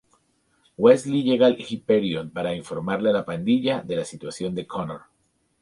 [0.77, 5.01] Wesley llega al Hyperion para informarle a la pandilla de la situación de Connor.